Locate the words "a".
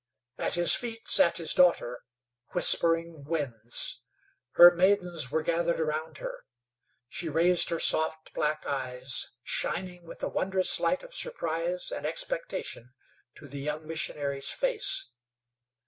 10.23-10.27